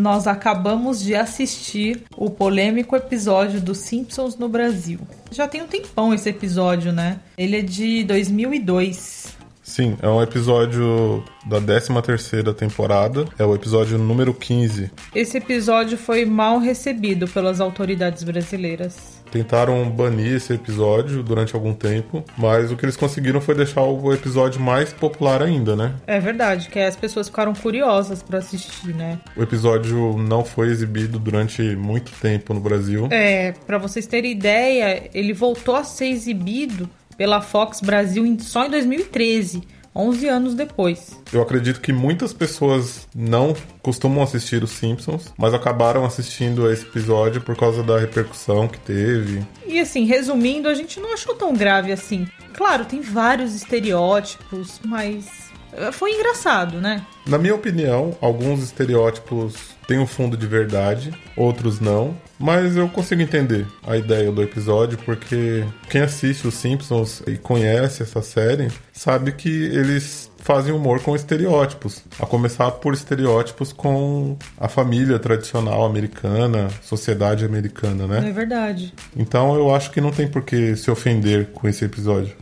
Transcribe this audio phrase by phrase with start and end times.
[0.00, 4.98] Nós acabamos de assistir o polêmico episódio dos Simpsons no Brasil.
[5.30, 7.20] Já tem um tempão esse episódio, né?
[7.36, 9.38] Ele é de 2002.
[9.62, 14.90] Sim, é um episódio da 13 terceira temporada, é o episódio número 15.
[15.14, 22.24] Esse episódio foi mal recebido pelas autoridades brasileiras tentaram banir esse episódio durante algum tempo,
[22.36, 25.94] mas o que eles conseguiram foi deixar o episódio mais popular ainda, né?
[26.06, 29.18] É verdade, que as pessoas ficaram curiosas para assistir, né?
[29.36, 33.08] O episódio não foi exibido durante muito tempo no Brasil.
[33.10, 38.70] É, para vocês terem ideia, ele voltou a ser exibido pela Fox Brasil só em
[38.70, 39.62] 2013
[39.94, 41.20] 11 anos depois.
[41.32, 47.40] Eu acredito que muitas pessoas não costumam assistir os Simpsons, mas acabaram assistindo esse episódio
[47.40, 49.42] por causa da repercussão que teve.
[49.66, 52.26] E assim, resumindo, a gente não achou tão grave assim.
[52.52, 55.49] Claro, tem vários estereótipos, mas
[55.92, 57.04] foi engraçado, né?
[57.26, 59.54] Na minha opinião, alguns estereótipos
[59.86, 62.16] têm um fundo de verdade, outros não.
[62.38, 68.02] Mas eu consigo entender a ideia do episódio, porque quem assiste os Simpsons e conhece
[68.02, 72.02] essa série sabe que eles fazem humor com estereótipos.
[72.18, 78.28] A começar por estereótipos com a família tradicional americana, sociedade americana, né?
[78.28, 78.94] É verdade.
[79.16, 82.34] Então eu acho que não tem por que se ofender com esse episódio.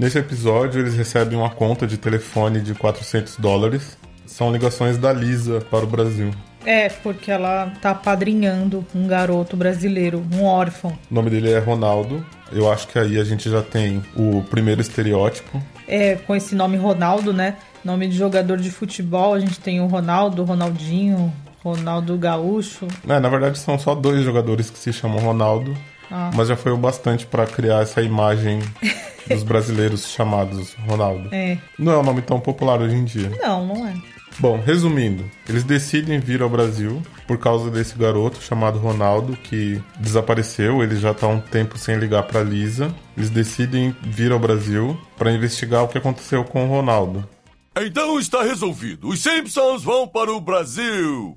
[0.00, 3.98] Nesse episódio, eles recebem uma conta de telefone de 400 dólares.
[4.24, 6.30] São ligações da Lisa para o Brasil.
[6.64, 10.98] É, porque ela tá padrinhando um garoto brasileiro, um órfão.
[11.10, 12.24] O nome dele é Ronaldo.
[12.50, 15.62] Eu acho que aí a gente já tem o primeiro estereótipo.
[15.86, 17.58] É, com esse nome Ronaldo, né?
[17.84, 21.30] Nome de jogador de futebol, a gente tem o Ronaldo, Ronaldinho,
[21.62, 22.88] Ronaldo Gaúcho.
[23.06, 25.76] É, na verdade são só dois jogadores que se chamam Ronaldo.
[26.10, 26.30] Ah.
[26.34, 28.60] Mas já foi o bastante para criar essa imagem
[29.28, 31.28] dos brasileiros chamados Ronaldo.
[31.32, 31.58] É.
[31.78, 33.30] Não é um nome tão popular hoje em dia.
[33.40, 33.94] Não, não é.
[34.38, 40.82] Bom, resumindo, eles decidem vir ao Brasil por causa desse garoto chamado Ronaldo que desapareceu.
[40.82, 42.94] Ele já está um tempo sem ligar para Lisa.
[43.16, 47.28] Eles decidem vir ao Brasil para investigar o que aconteceu com o Ronaldo.
[47.76, 49.08] Então está resolvido.
[49.08, 51.34] Os Simpsons vão para o Brasil.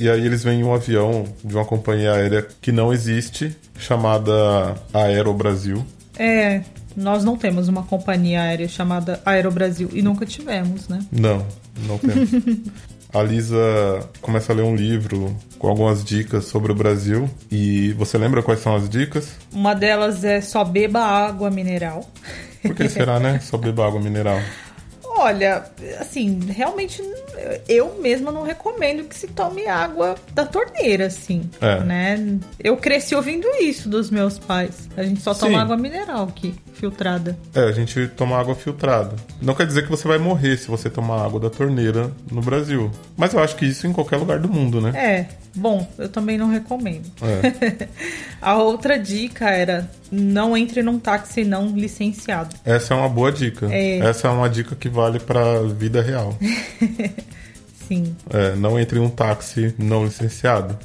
[0.00, 4.74] E aí eles vêm em um avião de uma companhia aérea que não existe, chamada
[4.94, 5.84] Aero Brasil.
[6.18, 6.62] É,
[6.96, 11.00] nós não temos uma companhia aérea chamada Aerobrasil e nunca tivemos, né?
[11.12, 11.46] Não,
[11.86, 12.30] não temos.
[13.12, 13.58] a Lisa
[14.22, 17.28] começa a ler um livro com algumas dicas sobre o Brasil.
[17.50, 19.34] E você lembra quais são as dicas?
[19.52, 22.10] Uma delas é só beba água mineral.
[22.62, 23.38] Por que será, né?
[23.40, 24.40] Só beba água mineral.
[25.04, 25.64] Olha,
[25.98, 27.02] assim, realmente
[27.68, 31.80] eu mesma não recomendo que se tome água da torneira, assim, é.
[31.80, 32.38] né?
[32.58, 34.88] Eu cresci ouvindo isso dos meus pais.
[34.96, 35.58] A gente só toma Sim.
[35.58, 37.38] água mineral aqui, filtrada.
[37.54, 39.14] É, a gente toma água filtrada.
[39.40, 42.90] Não quer dizer que você vai morrer se você tomar água da torneira no Brasil.
[43.16, 44.92] Mas eu acho que isso em qualquer lugar do mundo, né?
[44.94, 47.10] É, bom, eu também não recomendo.
[47.22, 47.88] É.
[48.40, 52.56] a outra dica era não entre num táxi não licenciado.
[52.64, 53.68] Essa é uma boa dica.
[53.70, 53.98] É.
[53.98, 56.36] Essa é uma dica que vale para vida real.
[57.90, 58.14] Sim.
[58.32, 60.78] É, não entre em um táxi não licenciado.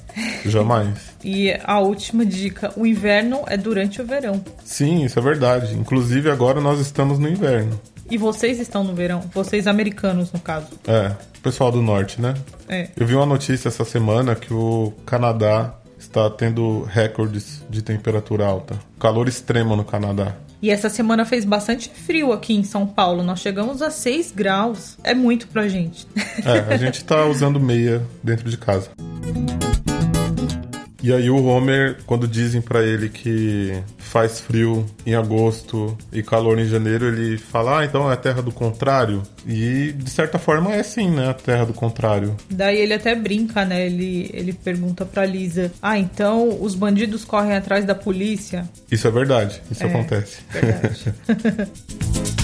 [0.44, 0.98] Jamais.
[1.24, 4.44] e a última dica: o inverno é durante o verão.
[4.64, 5.76] Sim, isso é verdade.
[5.76, 7.80] Inclusive agora nós estamos no inverno.
[8.10, 9.22] E vocês estão no verão?
[9.32, 10.68] Vocês americanos, no caso.
[10.88, 11.12] É,
[11.44, 12.34] pessoal do norte, né?
[12.68, 12.90] É.
[12.98, 18.80] Eu vi uma notícia essa semana que o Canadá está tendo recordes de temperatura alta.
[19.00, 20.36] Calor extremo no Canadá.
[20.62, 23.24] E essa semana fez bastante frio aqui em São Paulo.
[23.24, 24.98] Nós chegamos a 6 graus.
[25.04, 26.08] É muito pra gente.
[26.44, 28.90] É, a gente tá usando meia dentro de casa.
[31.06, 36.58] E aí o Homer, quando dizem para ele que faz frio em agosto e calor
[36.58, 39.22] em janeiro, ele fala: "Ah, então é a terra do contrário".
[39.46, 42.36] E de certa forma é sim, né, a terra do contrário.
[42.50, 43.86] Daí ele até brinca, né?
[43.86, 48.68] Ele ele pergunta para Lisa: "Ah, então os bandidos correm atrás da polícia?".
[48.92, 50.40] Isso é verdade, isso É, acontece.
[50.52, 51.14] Verdade.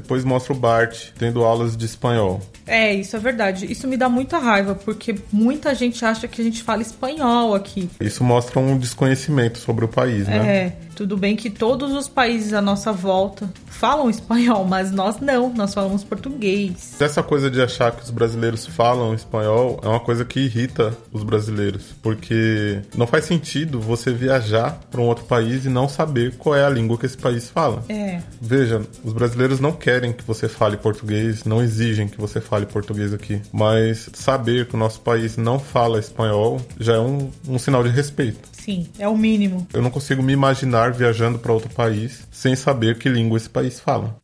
[0.00, 2.40] Depois mostra o Bart tendo aulas de espanhol.
[2.66, 3.70] É, isso é verdade.
[3.70, 7.90] Isso me dá muita raiva, porque muita gente acha que a gente fala espanhol aqui.
[8.00, 10.36] Isso mostra um desconhecimento sobre o país, né?
[10.38, 13.50] É, tudo bem que todos os países à nossa volta
[13.80, 17.00] falam espanhol, mas nós não, nós falamos português.
[17.00, 21.22] Essa coisa de achar que os brasileiros falam espanhol é uma coisa que irrita os
[21.22, 26.54] brasileiros, porque não faz sentido você viajar para um outro país e não saber qual
[26.54, 27.82] é a língua que esse país fala.
[27.88, 32.66] É, Veja, os brasileiros não querem que você fale português, não exigem que você fale
[32.66, 37.58] português aqui, mas saber que o nosso país não fala espanhol já é um, um
[37.58, 38.50] sinal de respeito.
[38.52, 39.66] sim, é o mínimo.
[39.72, 43.78] Eu não consigo me imaginar viajando para outro país sem saber que língua esse país
[43.80, 44.20] fala.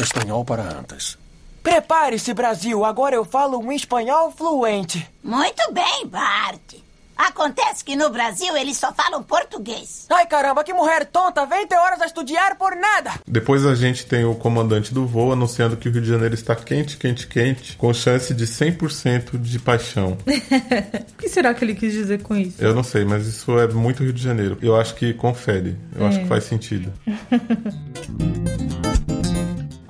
[0.00, 1.18] Espanhol para antes.
[1.62, 2.84] Prepare-se, Brasil.
[2.84, 5.08] Agora eu falo um espanhol fluente.
[5.22, 6.81] Muito bem, Bart.
[7.22, 10.06] Acontece que no Brasil eles só falam português.
[10.10, 11.46] Ai, caramba, que mulher tonta.
[11.46, 13.12] 20 horas a estudar por nada.
[13.26, 16.56] Depois a gente tem o comandante do voo anunciando que o Rio de Janeiro está
[16.56, 20.18] quente, quente, quente, com chance de 100% de paixão.
[21.12, 22.56] O que será que ele quis dizer com isso?
[22.60, 24.58] Eu não sei, mas isso é muito Rio de Janeiro.
[24.60, 25.76] Eu acho que confere.
[25.94, 26.92] Eu acho que faz sentido.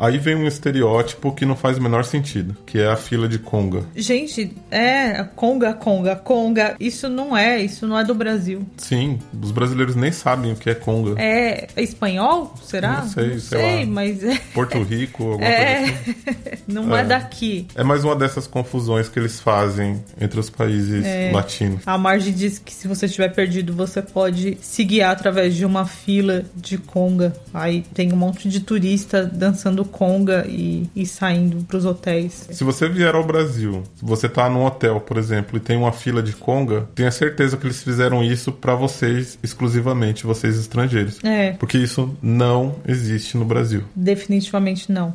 [0.02, 3.38] Aí vem um estereótipo que não faz o menor sentido, que é a fila de
[3.38, 3.84] conga.
[3.94, 6.74] Gente, é conga, conga, conga.
[6.80, 8.66] Isso não é, isso não é do Brasil.
[8.76, 11.22] Sim, os brasileiros nem sabem o que é conga.
[11.22, 12.52] É, espanhol?
[12.64, 13.02] Será?
[13.02, 13.86] Não sei, sei lá.
[13.86, 16.62] mas é, Porto Rico, alguma é coisa assim.
[16.66, 17.02] não é.
[17.02, 17.04] É.
[17.04, 17.68] daqui.
[17.76, 21.30] É mais uma dessas confusões que eles fazem entre os países É.
[21.32, 21.82] latinos.
[21.86, 25.86] A Marge diz que se você estiver perdido, você pode se guiar através de uma
[25.86, 27.32] fila de conga.
[27.54, 32.48] Aí tem um monte de turista dançando conga e, e saindo pros hotéis.
[32.50, 35.92] Se você vier ao Brasil, se você tá num hotel, por exemplo, e tem uma
[35.92, 41.22] fila de conga, tenha certeza que eles fizeram isso pra vocês exclusivamente, vocês estrangeiros.
[41.22, 43.82] É, Porque isso não existe no Brasil.
[43.94, 45.14] definitivamente não.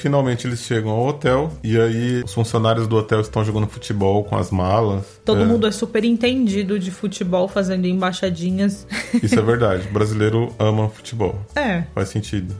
[0.00, 4.36] Finalmente eles chegam ao hotel e aí os funcionários do hotel estão jogando futebol com
[4.36, 5.04] as malas.
[5.24, 8.86] Todo É, mundo é super entendido de futebol, fazendo embaixadinhas.
[9.22, 9.86] Isso é verdade.
[9.88, 11.38] O brasileiro ama futebol.
[11.54, 12.54] é, Faz sentido.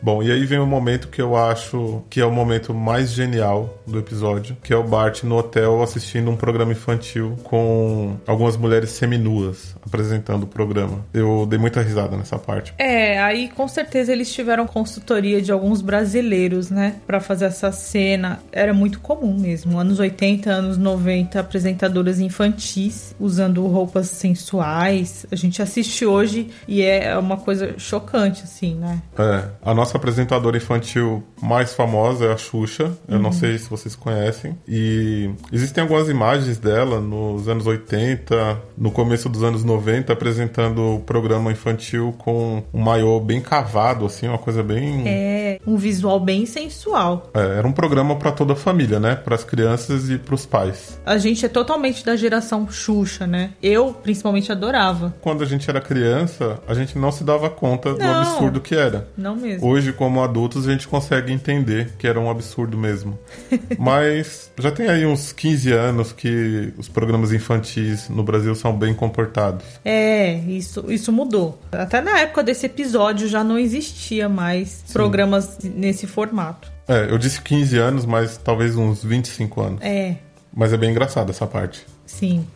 [0.00, 3.82] Bom, e aí vem o momento que eu acho que é o momento mais genial
[3.86, 8.90] do episódio, que é o Bart no hotel assistindo um programa infantil com algumas mulheres
[8.90, 11.04] seminuas apresentando o programa.
[11.12, 12.74] Eu dei muita risada nessa parte.
[12.78, 18.40] É, aí com certeza eles tiveram consultoria de alguns brasileiros, né, Pra fazer essa cena.
[18.52, 25.24] Era muito comum mesmo, anos 80, anos 90, apresentadoras infantis usando roupas sensuais.
[25.30, 29.00] A gente assiste hoje e é uma coisa chocante, assim, né?
[29.18, 32.92] É, a nossa apresentadora infantil mais famosa é a Xuxa.
[33.08, 34.56] Eu não sei se vocês conhecem.
[34.66, 41.00] E existem algumas imagens dela nos anos 80, no começo dos anos 90, apresentando o
[41.00, 45.04] programa infantil com um maiô bem cavado, assim, uma coisa bem.
[45.06, 47.30] É um visual bem sensual.
[47.34, 49.14] É, era um programa para toda a família, né?
[49.14, 51.00] Para as crianças e para os pais.
[51.04, 53.50] A gente é totalmente da geração Xuxa, né?
[53.62, 55.14] Eu, principalmente, adorava.
[55.20, 58.20] Quando a gente era criança, a gente não se dava conta do Não.
[58.20, 59.08] absurdo que era.
[59.16, 59.66] Não mesmo.
[59.66, 63.18] Hoje, como adultos, a gente consegue entender que era um absurdo mesmo.
[63.78, 68.94] Mas já tem aí uns 15 anos que os programas infantis no Brasil são bem
[68.94, 69.64] comportados.
[69.84, 71.60] É, isso, isso mudou.
[71.72, 76.70] Até na época desse episódio já não existia mais programas nesse formato.
[76.86, 79.80] É, eu disse 15 anos, mas talvez uns 25 anos.
[79.82, 80.16] É,
[80.54, 81.86] Mas é bem engraçado essa parte.
[82.06, 82.46] sim.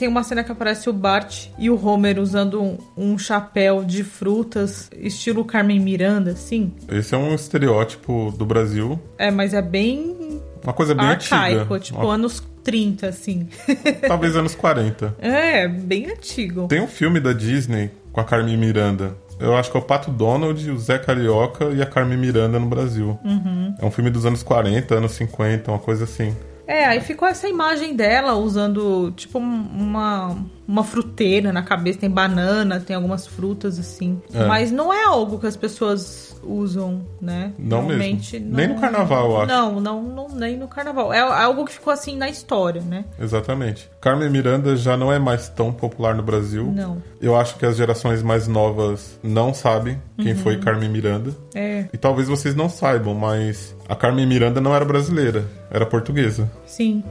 [0.00, 4.02] Tem uma cena que aparece o Bart e o Homer usando um, um chapéu de
[4.02, 6.72] frutas, estilo Carmen Miranda, assim.
[6.88, 11.80] Esse é um estereótipo do Brasil, É, mas é bem uma coisa bem arcaico, antiga.
[11.80, 13.46] tipo Uma- anos 30, assim.
[14.08, 15.14] Talvez anos 40.
[15.20, 16.66] é, bem antigo.
[16.66, 19.14] Tem um filme da Disney com a Carmen Miranda.
[19.38, 22.66] Eu acho que é o Pato Donald, o Zé Carioca e a Carmen Miranda no
[22.66, 23.18] Brasil.
[23.22, 23.74] Uhum.
[23.78, 26.34] É um filme dos anos 40, anos 50, uma coisa assim.
[26.70, 30.36] É, aí ficou essa imagem dela usando, tipo, um- uma,
[30.70, 34.22] uma fruteira na cabeça, tem banana, tem algumas frutas assim.
[34.32, 34.44] É.
[34.46, 37.52] Mas não é algo que as pessoas usam, né?
[37.58, 38.56] Não Normalmente, mesmo.
[38.56, 39.46] Nem no carnaval, eu acho.
[39.48, 41.12] Não, não, não, nem no carnaval.
[41.12, 43.04] É algo que ficou assim na história, né?
[43.20, 43.90] Exatamente.
[44.00, 46.70] Carmen Miranda já não é mais tão popular no Brasil.
[46.72, 47.02] Não.
[47.20, 51.34] Eu acho que as gerações mais novas não sabem quem foi Carmen Miranda.
[51.54, 56.48] É, E talvez vocês não saibam, mas a Carmen Miranda não era brasileira, era portuguesa.
[56.64, 57.02] sim.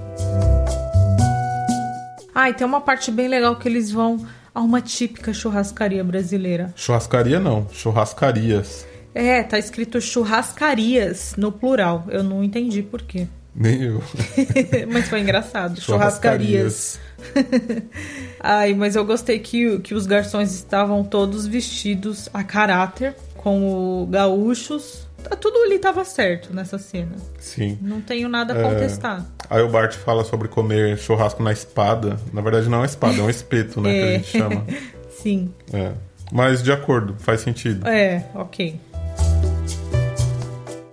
[2.41, 6.71] Ah, e tem uma parte bem legal que eles vão a uma típica churrascaria brasileira.
[6.73, 8.87] Churrascaria não, churrascarias.
[9.13, 12.05] É, tá escrito churrascarias no plural.
[12.07, 13.27] Eu não entendi por quê.
[13.53, 14.01] Nem eu.
[14.89, 15.81] mas foi engraçado.
[15.81, 16.97] Churrascarias.
[18.39, 25.08] Ai, mas eu gostei que, que os garçons estavam todos vestidos a caráter, como gaúchos.
[25.23, 27.15] Tá- Tudo ali tava certo nessa cena.
[27.39, 27.77] Sim.
[27.81, 28.63] Não tenho nada a É.
[28.63, 29.25] contestar.
[29.49, 32.17] Aí o Bart fala sobre comer churrasco na espada.
[32.33, 34.13] Na verdade não é uma espada, é um espeto, né, que a É.
[34.13, 34.65] gente chama.
[35.21, 35.53] Sim.
[35.73, 35.91] É.
[36.31, 37.87] Mas de acordo, faz sentido.
[37.87, 38.79] É, ok.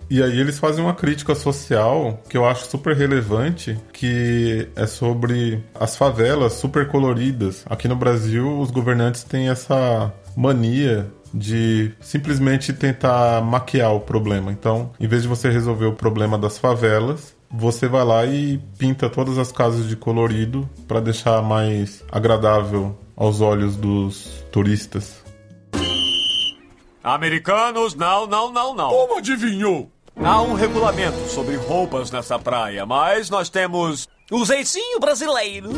[0.09, 5.61] E aí eles fazem uma crítica social que eu acho super relevante, que é sobre
[5.75, 7.64] as favelas super coloridas.
[7.68, 14.52] Aqui no Brasil, os governantes têm essa mania de simplesmente tentar maquiar o problema.
[14.52, 19.09] Então, em vez de você resolver o problema das favelas, você vai lá e pinta
[19.09, 25.25] todas as casas de colorido para deixar mais agradável aos olhos dos turistas.
[27.02, 28.90] Americanos, não, não, não, não.
[28.90, 29.90] Como adivinhou?
[30.16, 35.71] Há um regulamento sobre roupas nessa praia, mas nós temos o jeitinho brasileiro.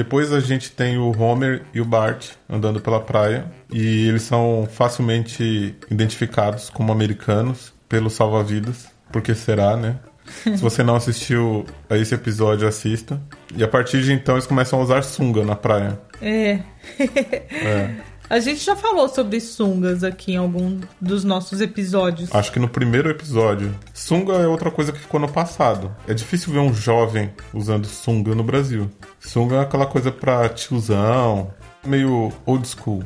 [0.00, 4.66] Depois a gente tem o Homer e o Bart andando pela praia e eles são
[4.72, 9.98] facilmente identificados como americanos pelo salva-vidas, porque será, né?
[10.24, 13.20] Se você não assistiu a esse episódio, assista.
[13.54, 16.00] E a partir de então eles começam a usar sunga na praia.
[16.22, 16.60] É.
[18.30, 22.32] A gente já falou sobre sungas aqui em algum dos nossos episódios.
[22.32, 23.74] Acho que no primeiro episódio.
[23.92, 25.92] Sunga é outra coisa que ficou no passado.
[26.06, 28.88] É difícil ver um jovem usando sunga no Brasil.
[29.18, 31.52] Sunga é aquela coisa pra tiozão,
[31.84, 33.02] meio old school.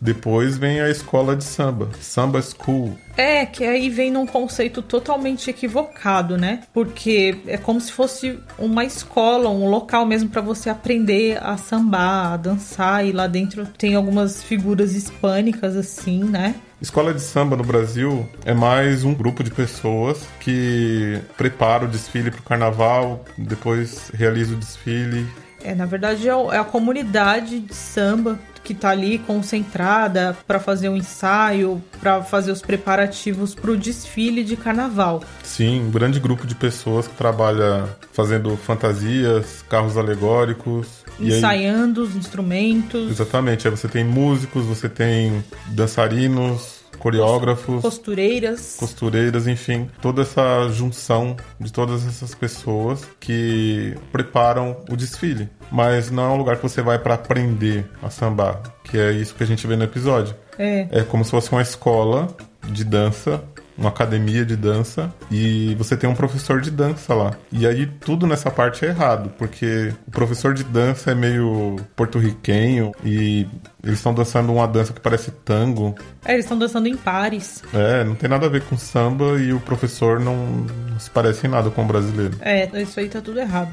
[0.00, 2.96] Depois vem a escola de samba, Samba School.
[3.16, 6.62] É, que aí vem num conceito totalmente equivocado, né?
[6.72, 12.32] Porque é como se fosse uma escola, um local mesmo pra você aprender a sambar,
[12.32, 16.54] a dançar, e lá dentro tem algumas figuras hispânicas assim, né?
[16.80, 22.30] Escola de samba no Brasil é mais um grupo de pessoas que prepara o desfile
[22.30, 25.26] para o carnaval, depois realiza o desfile.
[25.62, 30.60] É, na verdade é o- é a comunidade de samba que tá ali concentrada pra
[30.60, 35.22] fazer o ensaio, pra fazer os preparativos pro desfile de carnaval.
[35.42, 40.86] Sim, um grande grupo de pessoas que trabalha fazendo fantasias, carros alegóricos.
[41.18, 48.76] E aí, ensaiando os instrumentos, exatamente, aí você tem músicos, você tem dançarinos, coreógrafos, costureiras.
[48.78, 55.48] costureiras, enfim, toda essa junção de todas essas pessoas que preparam o desfile.
[55.72, 59.34] Mas não é um lugar que você vai para aprender a sambar, que é isso
[59.34, 60.34] que a gente vê no episódio.
[60.58, 60.86] É.
[60.90, 62.28] É como se fosse uma escola
[62.68, 63.42] de dança,
[63.80, 67.32] uma academia de dança, e você tem um professor de dança lá.
[67.50, 72.92] E aí tudo nessa parte é errado, porque o professor de dança é meio porto-riquenho
[73.02, 73.48] e
[73.82, 75.94] eles estão dançando uma dança que parece tango.
[76.24, 77.62] É, eles estão dançando em pares.
[77.72, 80.66] É, não tem nada a ver com samba e o professor não,
[80.98, 82.36] se parece em nada com o brasileiro.
[82.40, 83.72] É, isso aí tá tudo errado.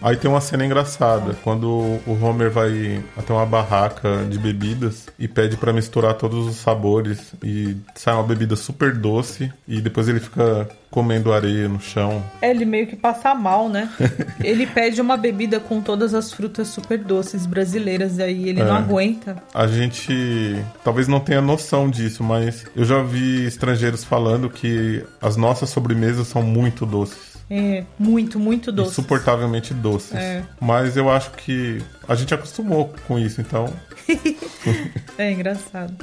[0.00, 1.66] Aí tem uma cena engraçada, quando
[2.06, 7.32] o Homer vai até uma barraca de bebidas e pede pra misturar todos os sabores
[7.42, 12.22] e sai uma bebida super doce e depois ele fica comendo areia no chão.
[12.40, 13.90] É, ele meio que passa mal, né?
[14.42, 18.78] ele pede uma bebida com todas as frutas super doces brasileiras, aí ele não É.
[18.78, 19.36] aguenta.
[19.52, 25.36] A gente talvez não tenha noção disso, mas eu já vi estrangeiros falando que as
[25.36, 27.37] nossas sobremesas são muito doces.
[27.50, 28.90] É, muito, muito doce.
[28.90, 30.14] Insuportavelmente doces.
[30.14, 30.42] É.
[30.60, 33.72] Mas eu acho que a gente acostumou com isso, então
[35.18, 35.94] É engraçado.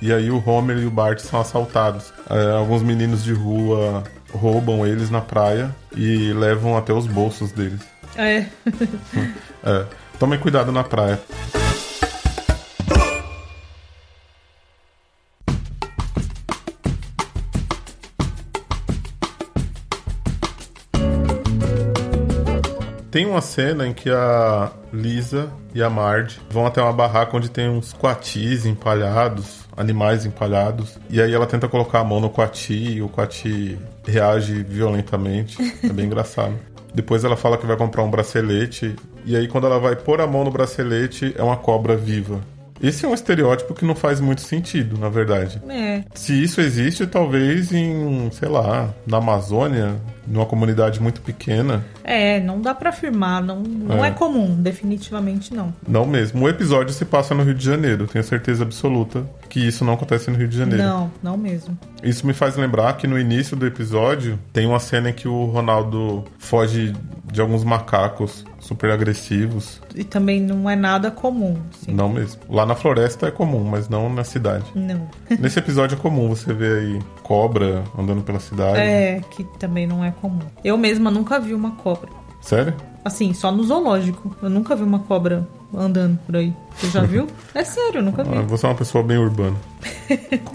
[0.00, 2.12] E aí o Homer e o Bart são assaltados.
[2.28, 7.80] É, alguns meninos de rua roubam eles na praia e levam até os bolsos deles.
[8.16, 8.46] É.
[9.64, 9.86] É,
[10.18, 11.20] tomem cuidado na praia.
[23.12, 27.50] Tem uma cena em que a Lisa e a Marge vão até uma barraca onde
[27.50, 30.98] tem uns coatis empalhados, animais empalhados.
[31.10, 35.58] E aí ela tenta colocar a mão no coati e o coati reage violentamente.
[35.84, 36.58] É bem engraçado.
[36.94, 38.96] Depois ela fala que vai comprar um bracelete.
[39.26, 42.40] E aí, quando ela vai pôr a mão no bracelete, é uma cobra viva.
[42.82, 45.62] Esse é um estereótipo que não faz muito sentido, na verdade.
[45.68, 46.02] É.
[46.14, 51.84] Se isso existe, talvez em, sei lá, na Amazônia, numa comunidade muito pequena.
[52.02, 54.08] É, não dá para afirmar, não, não é.
[54.08, 54.10] é.
[54.10, 55.72] comum, definitivamente não.
[55.86, 56.44] Não mesmo.
[56.44, 60.30] O episódio se passa no Rio de Janeiro, tenho certeza absoluta que isso não acontece
[60.30, 60.82] no Rio de Janeiro.
[60.82, 61.78] Não, não mesmo.
[62.02, 65.44] Isso me faz lembrar que no início do episódio tem uma cena em que o
[65.46, 66.92] Ronaldo foge
[67.32, 69.80] de alguns macacos super agressivos.
[69.94, 71.56] E também não é nada comum.
[71.72, 71.92] Sim.
[71.92, 72.42] Não mesmo.
[72.48, 74.66] Lá na floresta é comum, mas não na cidade.
[74.74, 75.08] Não.
[75.40, 78.78] Nesse episódio é comum você ver aí cobra andando pela cidade.
[78.78, 80.40] É, que também não é comum.
[80.62, 82.10] Eu mesma nunca vi uma cobra.
[82.42, 82.74] Sério?
[83.02, 84.36] Assim, só no zoológico.
[84.42, 86.54] Eu nunca vi uma cobra andando por aí.
[86.76, 87.26] Você já viu?
[87.54, 88.36] é sério, eu nunca vi.
[88.36, 89.56] Ah, você é uma pessoa bem urbana.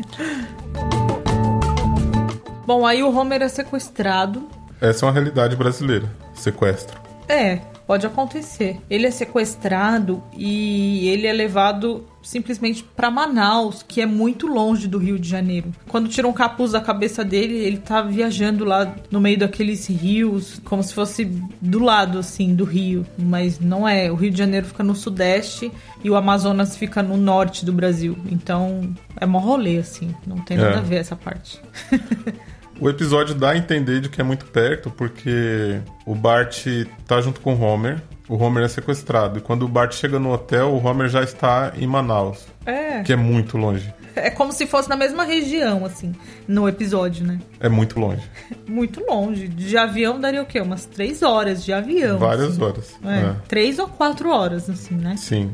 [2.67, 4.43] Bom, aí o Homer é sequestrado.
[4.79, 6.09] Essa é uma realidade brasileira.
[6.33, 6.99] Sequestro.
[7.27, 8.77] É, pode acontecer.
[8.89, 14.97] Ele é sequestrado e ele é levado simplesmente para Manaus, que é muito longe do
[14.97, 15.71] Rio de Janeiro.
[15.87, 20.61] Quando tiram um capuz da cabeça dele, ele tá viajando lá no meio daqueles rios,
[20.65, 21.23] como se fosse
[21.61, 24.11] do lado assim do rio, mas não é.
[24.11, 25.71] O Rio de Janeiro fica no sudeste
[26.03, 28.17] e o Amazonas fica no norte do Brasil.
[28.29, 30.77] Então, é mó rolê assim, não tem nada é.
[30.79, 31.61] a ver essa parte.
[32.79, 36.65] O episódio dá a entender de que é muito perto, porque o Bart
[37.07, 38.01] tá junto com o Homer.
[38.29, 39.39] O Homer é sequestrado.
[39.39, 42.45] E quando o Bart chega no hotel, o Homer já está em Manaus.
[42.65, 43.01] É.
[43.01, 43.91] Que é muito longe.
[44.15, 46.11] É como se fosse na mesma região, assim,
[46.47, 47.39] no episódio, né?
[47.59, 48.23] É muito longe.
[48.67, 49.47] muito longe.
[49.47, 50.59] De avião daria o quê?
[50.59, 52.17] Umas três horas de avião.
[52.17, 52.63] Várias assim.
[52.63, 52.95] horas.
[53.03, 53.35] É, é.
[53.47, 55.15] Três ou quatro horas, assim, né?
[55.17, 55.53] Sim.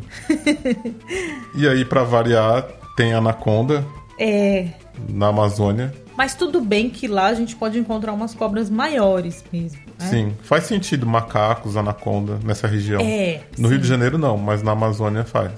[1.56, 2.65] e aí, para variar,
[2.96, 3.86] tem Anaconda.
[4.18, 4.70] É.
[5.10, 5.94] Na Amazônia.
[6.17, 9.79] Mas tudo bem que lá a gente pode encontrar umas cobras maiores mesmo.
[10.00, 10.10] Né?
[10.10, 13.01] Sim, faz sentido macacos, anaconda nessa região.
[13.01, 13.41] É.
[13.58, 13.74] No sim.
[13.74, 15.51] Rio de Janeiro não, mas na Amazônia faz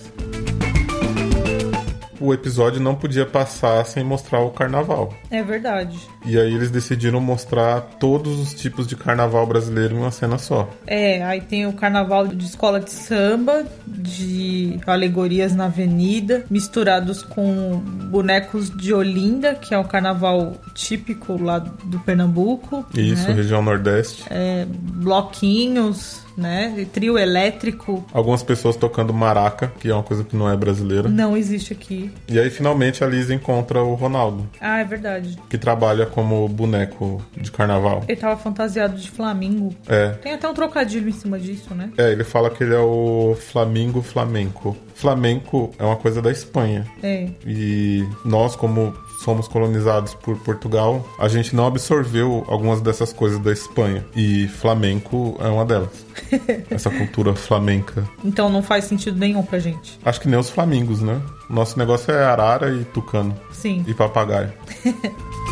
[2.26, 5.14] o episódio não podia passar sem mostrar o carnaval.
[5.30, 5.98] É verdade.
[6.26, 10.70] E aí eles decidiram mostrar todos os tipos de carnaval brasileiro em uma cena só.
[10.88, 17.78] É, aí tem o carnaval de escola de samba, de alegorias na avenida, misturados com
[18.10, 22.86] bonecos de Olinda, que é o carnaval típico lá do Pernambuco.
[22.96, 23.36] Isso, né?
[23.36, 24.24] região Nordeste.
[24.30, 26.86] É, bloquinhos né?
[26.92, 28.06] Trio elétrico.
[28.14, 31.10] Algumas pessoas tocando maraca, que é uma coisa que não é brasileira.
[31.10, 32.12] Não existe aqui.
[32.28, 34.48] E aí finalmente a Lisa encontra o Ronaldo.
[34.60, 35.38] Ah, é verdade.
[35.50, 38.04] Que trabalha como boneco de carnaval.
[38.08, 39.74] Ele tava fantasiado de Flamingo.
[39.88, 40.10] É.
[40.10, 41.90] Tem até um trocadilho em cima disso, né?
[41.98, 44.76] É, ele fala que ele é o Flamingo Flamenco.
[44.94, 46.86] Flamenco é uma coisa da Espanha.
[47.04, 47.28] É.
[47.46, 53.52] E nós, como somos colonizados por Portugal, a gente não absorveu algumas dessas coisas da
[53.52, 54.06] Espanha.
[54.16, 56.06] E flamenco é uma delas.
[56.70, 58.08] Essa cultura flamenca.
[58.24, 60.00] Então não faz sentido nenhum pra gente.
[60.04, 61.22] Acho que nem os flamingos, né?
[61.50, 63.36] Nosso negócio é arara e tucano.
[63.52, 63.84] Sim.
[63.88, 64.52] E papagaio.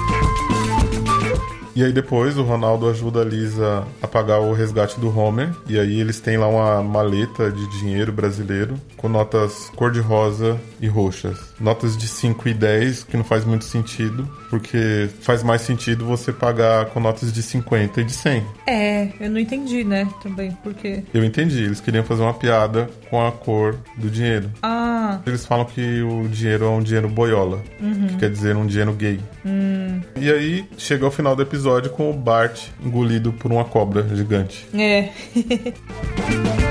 [1.76, 5.52] E aí depois o Ronaldo ajuda a Lisa a pagar o resgate do Homer.
[5.68, 11.38] E aí eles têm lá uma maleta de dinheiro brasileiro com notas cor-de-rosa e roxas.
[11.60, 16.32] Notas de 5 e 10, que não faz muito sentido, porque faz mais sentido você
[16.32, 18.46] pagar com notas de 50 e de 100.
[18.68, 20.08] É, eu não entendi, né?
[20.22, 21.04] Também, porque.
[21.14, 24.50] Eu entendi, eles queriam fazer uma piada com a cor do dinheiro.
[24.62, 25.20] Ah.
[25.26, 28.08] Eles falam que o dinheiro é um dinheiro boiola, uhum.
[28.08, 29.20] que quer dizer um dinheiro gay.
[29.46, 29.83] Hum.
[30.20, 34.68] E aí chega ao final do episódio com o Bart engolido por uma cobra gigante.
[34.74, 35.10] É.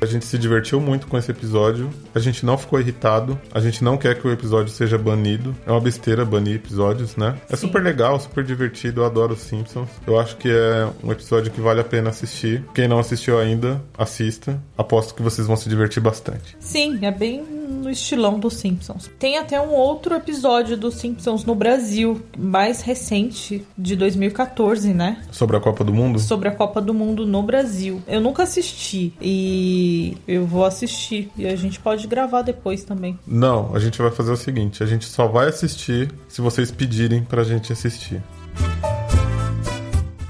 [0.00, 1.90] A gente se divertiu muito com esse episódio.
[2.14, 3.38] A gente não ficou irritado.
[3.52, 5.56] A gente não quer que o episódio seja banido.
[5.66, 7.36] É uma besteira banir episódios, né?
[7.50, 7.66] É Sim.
[7.66, 9.00] super legal, super divertido.
[9.00, 9.88] Eu adoro os Simpsons.
[10.06, 12.64] Eu acho que é um episódio que vale a pena assistir.
[12.72, 14.62] Quem não assistiu ainda, assista.
[14.76, 16.56] Aposto que vocês vão se divertir bastante.
[16.60, 19.10] Sim, é bem no estilão dos Simpsons.
[19.18, 25.22] Tem até um outro episódio dos Simpsons no Brasil, mais recente, de 2014, né?
[25.30, 26.18] Sobre a Copa do Mundo?
[26.18, 28.02] Sobre a Copa do Mundo no Brasil.
[28.06, 33.18] Eu nunca assisti e eu vou assistir e a gente pode gravar depois também.
[33.26, 37.22] Não, a gente vai fazer o seguinte: a gente só vai assistir se vocês pedirem
[37.22, 38.22] pra gente assistir.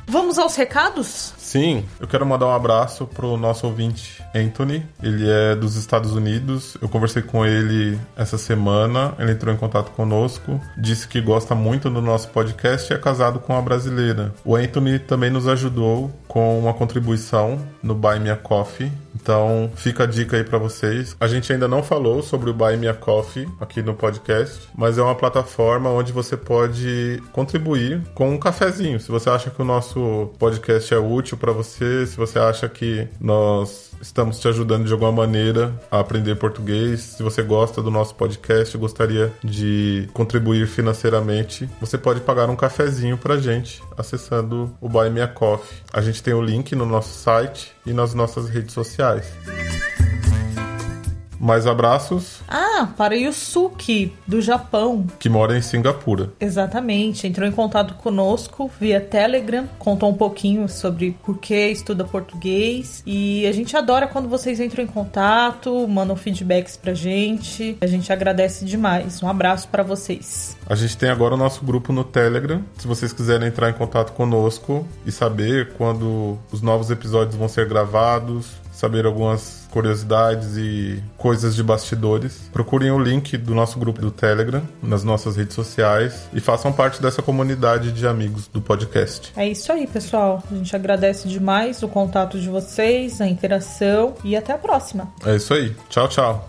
[0.06, 1.34] Vamos aos recados?
[1.48, 4.84] Sim, eu quero mandar um abraço pro nosso ouvinte Anthony.
[5.02, 6.76] Ele é dos Estados Unidos.
[6.78, 9.14] Eu conversei com ele essa semana.
[9.18, 13.40] Ele entrou em contato conosco, disse que gosta muito do nosso podcast e é casado
[13.40, 14.34] com uma brasileira.
[14.44, 18.92] O Anthony também nos ajudou com uma contribuição no Buy Me a Coffee.
[19.28, 21.14] Então, fica a dica aí para vocês.
[21.20, 24.96] A gente ainda não falou sobre o Buy Me a Coffee aqui no podcast, mas
[24.96, 28.98] é uma plataforma onde você pode contribuir com um cafezinho.
[28.98, 33.06] Se você acha que o nosso podcast é útil para você, se você acha que
[33.20, 38.14] nós estamos te ajudando de alguma maneira a aprender português, se você gosta do nosso
[38.14, 45.10] podcast gostaria de contribuir financeiramente, você pode pagar um cafezinho pra gente acessando o Buy
[45.10, 45.82] Me a Coffee.
[45.92, 49.24] A gente tem o link no nosso site e nas nossas redes sociais.
[51.38, 52.40] Mais abraços.
[52.48, 55.06] Ah, para Yusuke, do Japão.
[55.18, 56.32] Que mora em Singapura.
[56.40, 57.26] Exatamente.
[57.26, 63.02] Entrou em contato conosco via Telegram, contou um pouquinho sobre por que estuda português.
[63.06, 67.76] E a gente adora quando vocês entram em contato, mandam feedbacks pra gente.
[67.80, 69.22] A gente agradece demais.
[69.22, 70.56] Um abraço para vocês.
[70.68, 72.62] A gente tem agora o nosso grupo no Telegram.
[72.78, 77.68] Se vocês quiserem entrar em contato conosco e saber quando os novos episódios vão ser
[77.68, 78.46] gravados,
[78.78, 84.62] saber algumas curiosidades e coisas de bastidores, procurem o link do nosso grupo do Telegram
[84.80, 89.32] nas nossas redes sociais e façam parte dessa comunidade de amigos do podcast.
[89.36, 90.44] É isso aí, pessoal.
[90.48, 95.12] A gente agradece demais o contato de vocês, a interação e até a próxima.
[95.26, 95.74] É isso aí.
[95.88, 96.48] Tchau, tchau.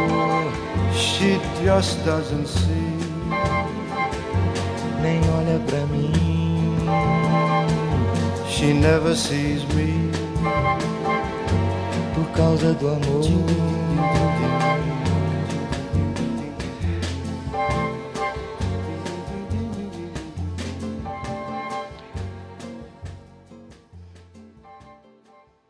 [1.01, 2.91] She just doesn't see.
[5.01, 6.11] nem olha pra mim.
[8.47, 10.11] She never sees me.
[12.13, 13.23] Por causa do amor.